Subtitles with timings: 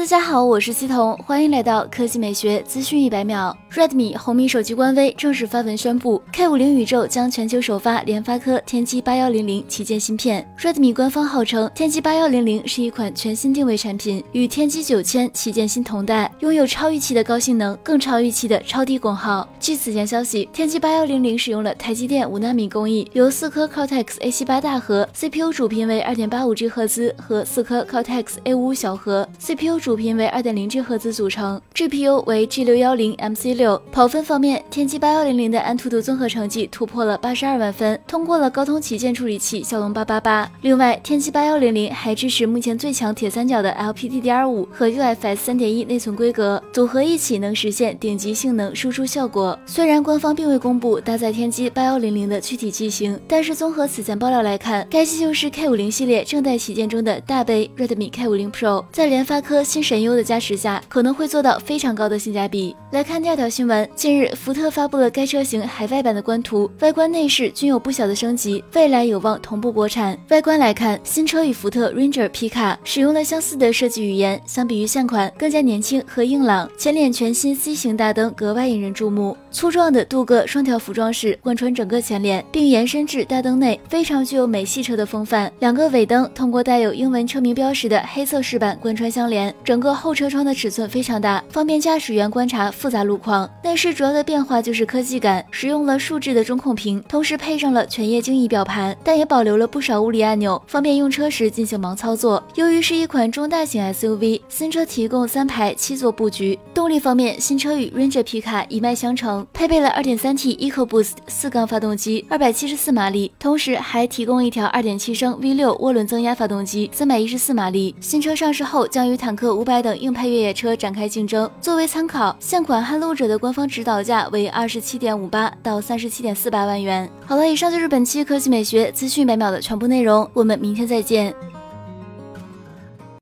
[0.00, 3.54] 大家好，我是西彤，欢迎来到科技美学资讯一百秒。
[3.70, 10.50] Redmi 红米手机官微正式发文宣布，K50 宇宙将全球首发联发科天玑八幺零零旗舰芯片。
[10.58, 19.46] Redmi 官方号称，天玑八幺零零是一款全新定位产品，与天玑九千旗舰芯同代，拥有超预期的高性能，更超预期的超低功耗。
[19.60, 33.12] 据此前消息，天玑八幺零零使用了台积电五纳米工艺，由四颗 Cortex A 七八大核，CPU 主频为二点八五 G 赫兹和四颗 Cortex A 五小核，CPU 主主频为二点零 G 赫兹组成，GPU 为 G 六幺零
[33.14, 33.56] MC。
[33.56, 40.48] 六跑分方面，天玑八幺零零的安兔兔综合成绩突破了八十二万分，通过了高通旗舰处理器骁龙八八八。
[40.62, 49.58] 另外，天玑八幺零零还支持目前最强铁三角的 LPDDR5 和 UFS 三点一内存规格，组合一起能实现顶级性能输出效果。
[49.66, 62.74] 虽然官方并未公布搭载天玑八幺零零的具体机型，但是综合此前爆料来看，该机就是 K 五零系列正在旗舰中的大杯 Redmi K 五零 Pro，在联发科新神优的加持下，可能会做到非常高的性价比。
[62.90, 63.50] 来看第二条。
[63.50, 70.16] 新闻：近日，福特发布了该车型海外版的官图，外观内饰均有不小的升级，未来有望同步国产。
[70.28, 76.70] 外观来看，新车与福特 Ranger 皮卡使用了相似的设计语言，相比于现款更加年轻和硬朗。
[76.78, 85.52] 前脸全新 C 型大灯格外引人注目，粗壮的镀铬双条幅装饰贯穿整个前脸，并延伸至大灯内，非常具有美系车的风范。
[85.58, 93.48] 两个尾灯通过带有英文车名标识的黑色饰板贯穿相连，整个后车窗的尺寸非常大，方便驾驶员观察复杂路况。
[93.62, 102.42] 内饰主要的变化就是科技感，使用了竖置的中控屏，同时配上了全液晶仪表盘，但也保留了不少物理按钮，方便用车时进行盲操作。
[102.56, 106.58] 由于是一款中大型 SUV，新车提供三排七座布局。
[106.74, 117.94] 动力方面，新车与 Ranger 皮卡一脉相承，配备了 2.3T EcoBoost 四缸发动机，274马力，同时还提供一条2.7升 V6 涡轮增压发动机，314马力。
[118.00, 121.50] 新车上市后将与坦克五百等硬派越野车展开竞争。
[121.60, 123.30] 作为参考，现款撼路者。
[123.30, 127.08] 的官方指导价为二十七点五八到三十七点四八万元。
[127.26, 131.32] 好了，以上就是本期科技美学资讯每秒的全部内容，我们明天再见。